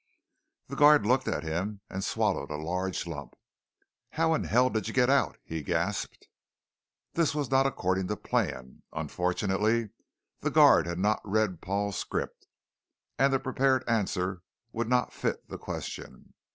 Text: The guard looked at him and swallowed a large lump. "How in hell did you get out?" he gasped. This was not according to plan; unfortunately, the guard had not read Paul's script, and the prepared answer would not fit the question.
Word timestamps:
The 0.65 0.75
guard 0.75 1.05
looked 1.05 1.27
at 1.27 1.43
him 1.43 1.81
and 1.87 2.03
swallowed 2.03 2.49
a 2.49 2.55
large 2.57 3.05
lump. 3.05 3.35
"How 4.13 4.33
in 4.33 4.45
hell 4.45 4.71
did 4.71 4.87
you 4.87 4.95
get 4.95 5.11
out?" 5.11 5.37
he 5.43 5.61
gasped. 5.61 6.25
This 7.13 7.35
was 7.35 7.51
not 7.51 7.67
according 7.67 8.07
to 8.07 8.17
plan; 8.17 8.81
unfortunately, 8.91 9.89
the 10.39 10.49
guard 10.49 10.87
had 10.87 10.97
not 10.97 11.21
read 11.23 11.61
Paul's 11.61 11.99
script, 11.99 12.47
and 13.19 13.31
the 13.31 13.37
prepared 13.39 13.83
answer 13.87 14.41
would 14.71 14.89
not 14.89 15.13
fit 15.13 15.47
the 15.47 15.59
question. 15.59 16.33